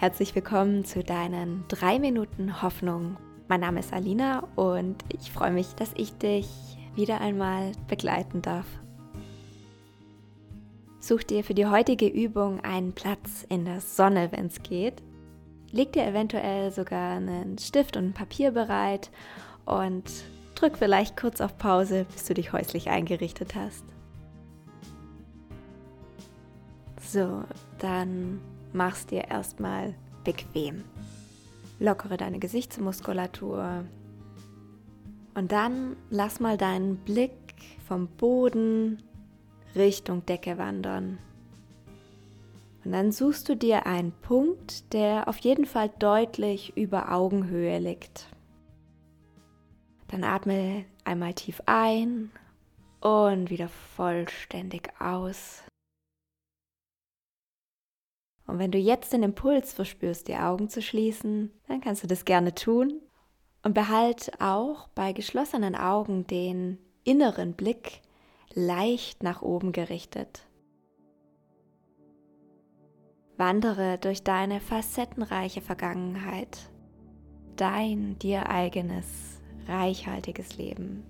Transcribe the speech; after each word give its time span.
Herzlich 0.00 0.34
willkommen 0.34 0.86
zu 0.86 1.04
deinen 1.04 1.64
drei 1.68 1.98
Minuten 1.98 2.62
Hoffnung. 2.62 3.18
Mein 3.48 3.60
Name 3.60 3.80
ist 3.80 3.92
Alina 3.92 4.48
und 4.56 4.96
ich 5.12 5.30
freue 5.30 5.50
mich, 5.50 5.74
dass 5.74 5.92
ich 5.94 6.14
dich 6.14 6.48
wieder 6.94 7.20
einmal 7.20 7.72
begleiten 7.86 8.40
darf. 8.40 8.64
Such 11.00 11.24
dir 11.24 11.44
für 11.44 11.52
die 11.52 11.66
heutige 11.66 12.06
Übung 12.06 12.60
einen 12.60 12.94
Platz 12.94 13.44
in 13.50 13.66
der 13.66 13.82
Sonne, 13.82 14.32
wenn 14.32 14.46
es 14.46 14.62
geht. 14.62 15.02
Leg 15.70 15.92
dir 15.92 16.06
eventuell 16.06 16.72
sogar 16.72 17.16
einen 17.16 17.58
Stift 17.58 17.98
und 17.98 18.04
ein 18.06 18.14
Papier 18.14 18.52
bereit 18.52 19.10
und 19.66 20.04
drück 20.54 20.78
vielleicht 20.78 21.18
kurz 21.18 21.42
auf 21.42 21.58
Pause, 21.58 22.06
bis 22.10 22.24
du 22.24 22.32
dich 22.32 22.54
häuslich 22.54 22.88
eingerichtet 22.88 23.54
hast. 23.54 23.84
So, 27.02 27.44
dann 27.78 28.40
machst 28.72 29.10
dir 29.10 29.28
erstmal 29.28 29.94
bequem. 30.24 30.84
Lockere 31.78 32.16
deine 32.16 32.38
Gesichtsmuskulatur. 32.38 33.84
Und 35.34 35.52
dann 35.52 35.96
lass 36.10 36.40
mal 36.40 36.56
deinen 36.56 36.96
Blick 36.96 37.32
vom 37.86 38.08
Boden 38.08 39.02
Richtung 39.74 40.26
Decke 40.26 40.58
wandern. 40.58 41.18
Und 42.84 42.92
dann 42.92 43.12
suchst 43.12 43.48
du 43.48 43.56
dir 43.56 43.86
einen 43.86 44.12
Punkt, 44.12 44.92
der 44.92 45.28
auf 45.28 45.38
jeden 45.38 45.66
Fall 45.66 45.90
deutlich 45.98 46.76
über 46.76 47.12
Augenhöhe 47.12 47.78
liegt. 47.78 48.26
Dann 50.08 50.24
atme 50.24 50.84
einmal 51.04 51.34
tief 51.34 51.62
ein 51.66 52.30
und 53.00 53.50
wieder 53.50 53.68
vollständig 53.68 54.90
aus. 54.98 55.62
Und 58.50 58.58
wenn 58.58 58.72
du 58.72 58.78
jetzt 58.78 59.12
den 59.12 59.22
Impuls 59.22 59.72
verspürst, 59.72 60.26
die 60.26 60.34
Augen 60.34 60.68
zu 60.68 60.82
schließen, 60.82 61.52
dann 61.68 61.80
kannst 61.80 62.02
du 62.02 62.08
das 62.08 62.24
gerne 62.24 62.52
tun. 62.52 63.00
Und 63.62 63.74
behalte 63.74 64.32
auch 64.40 64.88
bei 64.88 65.12
geschlossenen 65.12 65.76
Augen 65.76 66.26
den 66.26 66.78
inneren 67.04 67.52
Blick 67.52 68.00
leicht 68.54 69.22
nach 69.22 69.42
oben 69.42 69.70
gerichtet. 69.70 70.48
Wandere 73.36 73.98
durch 73.98 74.24
deine 74.24 74.60
facettenreiche 74.60 75.60
Vergangenheit, 75.60 76.58
dein 77.56 78.18
dir 78.18 78.48
eigenes, 78.48 79.40
reichhaltiges 79.68 80.56
Leben. 80.56 81.04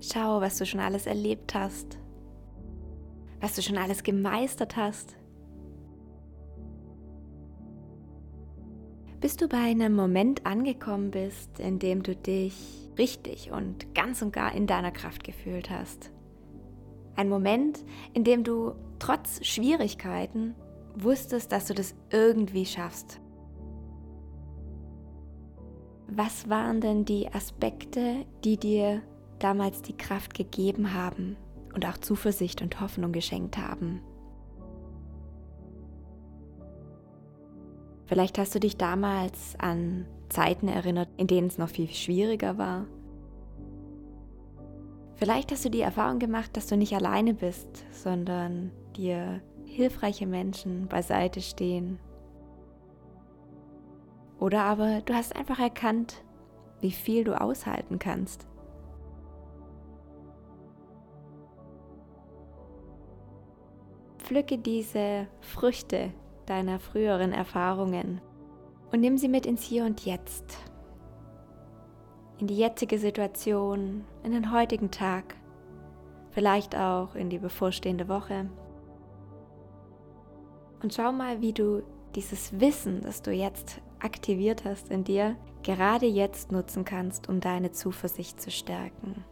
Schau, 0.00 0.40
was 0.40 0.58
du 0.58 0.66
schon 0.66 0.80
alles 0.80 1.06
erlebt 1.06 1.54
hast, 1.54 1.98
was 3.40 3.54
du 3.54 3.62
schon 3.62 3.78
alles 3.78 4.02
gemeistert 4.02 4.76
hast. 4.76 5.16
Bis 9.20 9.36
du 9.36 9.48
bei 9.48 9.58
einem 9.58 9.94
Moment 9.94 10.46
angekommen 10.46 11.10
bist, 11.10 11.58
in 11.58 11.80
dem 11.80 12.04
du 12.04 12.14
dich 12.14 12.88
richtig 12.96 13.50
und 13.50 13.94
ganz 13.94 14.22
und 14.22 14.32
gar 14.32 14.54
in 14.54 14.68
deiner 14.68 14.92
Kraft 14.92 15.24
gefühlt 15.24 15.70
hast. 15.70 16.12
Ein 17.16 17.28
Moment, 17.28 17.84
in 18.14 18.22
dem 18.22 18.44
du 18.44 18.74
trotz 19.00 19.44
Schwierigkeiten 19.44 20.54
wusstest, 20.94 21.50
dass 21.50 21.66
du 21.66 21.74
das 21.74 21.96
irgendwie 22.10 22.64
schaffst. 22.64 23.20
Was 26.06 26.48
waren 26.48 26.80
denn 26.80 27.04
die 27.04 27.28
Aspekte, 27.28 28.24
die 28.44 28.56
dir 28.56 29.02
damals 29.38 29.82
die 29.82 29.96
Kraft 29.96 30.34
gegeben 30.34 30.94
haben 30.94 31.36
und 31.74 31.86
auch 31.86 31.98
Zuversicht 31.98 32.62
und 32.62 32.80
Hoffnung 32.80 33.12
geschenkt 33.12 33.58
haben. 33.58 34.00
Vielleicht 38.06 38.38
hast 38.38 38.54
du 38.54 38.60
dich 38.60 38.76
damals 38.76 39.54
an 39.58 40.06
Zeiten 40.30 40.66
erinnert, 40.66 41.08
in 41.18 41.26
denen 41.26 41.48
es 41.48 41.58
noch 41.58 41.68
viel 41.68 41.88
schwieriger 41.88 42.56
war. 42.56 42.86
Vielleicht 45.16 45.52
hast 45.52 45.64
du 45.64 45.68
die 45.68 45.80
Erfahrung 45.80 46.18
gemacht, 46.18 46.56
dass 46.56 46.68
du 46.68 46.76
nicht 46.76 46.94
alleine 46.94 47.34
bist, 47.34 47.84
sondern 47.90 48.70
dir 48.96 49.42
hilfreiche 49.66 50.26
Menschen 50.26 50.88
beiseite 50.88 51.42
stehen. 51.42 51.98
Oder 54.40 54.62
aber 54.62 55.02
du 55.02 55.14
hast 55.14 55.36
einfach 55.36 55.58
erkannt, 55.58 56.24
wie 56.80 56.92
viel 56.92 57.24
du 57.24 57.38
aushalten 57.38 57.98
kannst. 57.98 58.47
Pflücke 64.28 64.58
diese 64.58 65.26
Früchte 65.40 66.12
deiner 66.44 66.78
früheren 66.78 67.32
Erfahrungen 67.32 68.20
und 68.92 69.00
nimm 69.00 69.16
sie 69.16 69.26
mit 69.26 69.46
ins 69.46 69.62
Hier 69.62 69.86
und 69.86 70.04
Jetzt, 70.04 70.58
in 72.36 72.46
die 72.46 72.58
jetzige 72.58 72.98
Situation, 72.98 74.04
in 74.24 74.32
den 74.32 74.52
heutigen 74.52 74.90
Tag, 74.90 75.34
vielleicht 76.32 76.76
auch 76.76 77.14
in 77.14 77.30
die 77.30 77.38
bevorstehende 77.38 78.06
Woche. 78.06 78.50
Und 80.82 80.92
schau 80.92 81.10
mal, 81.10 81.40
wie 81.40 81.54
du 81.54 81.82
dieses 82.14 82.60
Wissen, 82.60 83.00
das 83.00 83.22
du 83.22 83.32
jetzt 83.32 83.80
aktiviert 83.98 84.66
hast 84.66 84.90
in 84.90 85.04
dir, 85.04 85.36
gerade 85.62 86.04
jetzt 86.04 86.52
nutzen 86.52 86.84
kannst, 86.84 87.30
um 87.30 87.40
deine 87.40 87.72
Zuversicht 87.72 88.42
zu 88.42 88.50
stärken. 88.50 89.24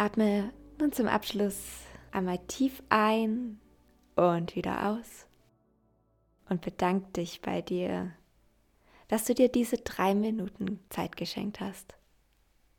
Atme 0.00 0.50
nun 0.78 0.92
zum 0.92 1.08
Abschluss 1.08 1.82
einmal 2.10 2.38
tief 2.48 2.82
ein 2.88 3.60
und 4.16 4.56
wieder 4.56 4.88
aus 4.88 5.26
und 6.48 6.62
bedank 6.62 7.12
dich 7.12 7.42
bei 7.42 7.60
dir, 7.60 8.10
dass 9.08 9.26
du 9.26 9.34
dir 9.34 9.50
diese 9.50 9.76
drei 9.76 10.14
Minuten 10.14 10.80
Zeit 10.88 11.18
geschenkt 11.18 11.60
hast. 11.60 11.98